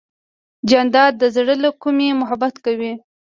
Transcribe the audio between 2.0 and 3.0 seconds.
محبت کوي.